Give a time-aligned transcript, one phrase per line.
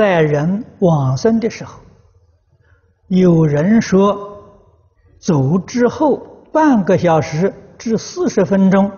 [0.00, 1.78] 在人往生的时候，
[3.08, 4.42] 有人说
[5.18, 6.16] 走之后
[6.50, 8.90] 半个小时至四十分钟，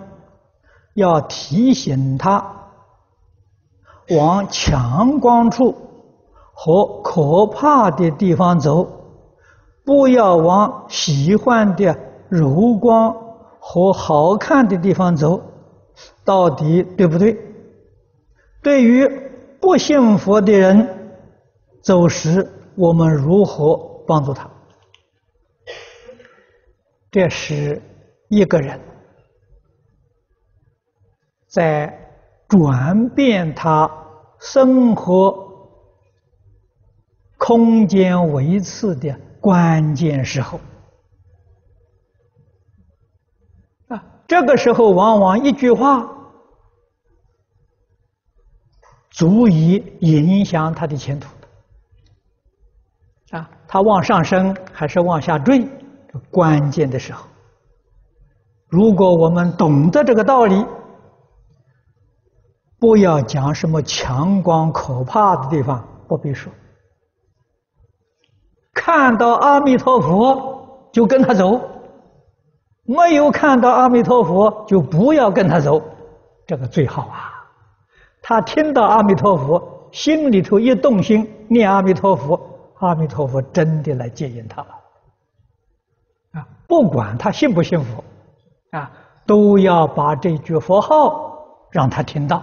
[0.95, 2.69] 要提醒他
[4.11, 5.75] 往强光处
[6.53, 8.89] 和可怕的地方走，
[9.85, 11.99] 不要往喜欢的
[12.29, 13.13] 柔光
[13.59, 15.43] 和好看的地方走，
[16.25, 17.37] 到底对不对？
[18.63, 19.32] 对于
[19.63, 21.23] 不信佛的人
[21.85, 23.77] 走时，我们如何
[24.09, 24.51] 帮助他？
[27.13, 27.81] 这是
[28.29, 28.81] 一个人
[31.47, 31.97] 在
[32.49, 33.89] 转变他
[34.41, 35.33] 生活
[37.39, 40.59] 空间维次的关键时候
[43.87, 46.12] 啊，这个时候往往一句话。
[49.23, 51.29] 足以影响他的前途
[53.31, 53.49] 啊！
[53.69, 55.65] 他往上升还是往下坠？
[56.29, 57.25] 关键的时候，
[58.67, 60.67] 如果我们懂得这个道理，
[62.81, 66.53] 不要讲什么强光可怕的地方，不必说。
[68.75, 71.61] 看到阿弥陀佛就跟他走，
[72.87, 75.81] 没有看到阿弥陀佛就不要跟他走，
[76.45, 77.32] 这个最好啊！
[78.33, 82.41] 他听到阿弥陀佛，心里头一动心念阿弥陀佛，
[82.79, 84.69] 阿弥陀佛真的来接引他了。
[86.33, 88.03] 啊，不管他信不信佛，
[88.71, 88.91] 啊，
[89.27, 92.39] 都要把这句佛号让他听到。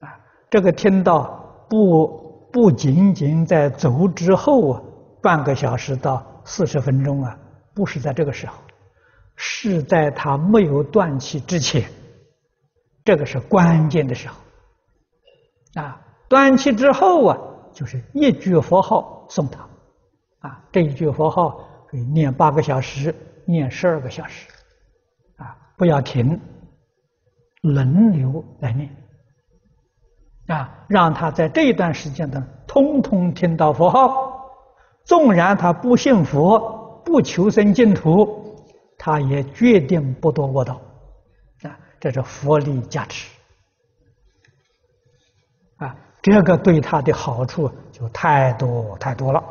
[0.00, 0.20] 啊，
[0.50, 4.82] 这个听到不不仅仅在走之后啊，
[5.22, 7.38] 半个小时到四十分钟啊，
[7.74, 8.52] 不是在这个时候，
[9.34, 11.90] 是在他没有断气之前，
[13.02, 14.34] 这个是关键的时候。
[15.74, 17.38] 啊，断气之后啊，
[17.72, 19.68] 就是一句佛号送他，
[20.40, 24.48] 啊，这一句佛号可以念八个小时，念十二个小时，
[25.36, 26.40] 啊，不要停，
[27.62, 28.90] 轮流来念，
[30.48, 34.50] 啊，让他在这一段时间呢，通通听到佛号，
[35.04, 38.56] 纵然他不信佛，不求生净土，
[38.98, 40.80] 他也决定不堕恶道，
[41.62, 43.30] 啊，这是佛力加持。
[45.80, 49.42] 啊，这个对他的好处就太多太多了。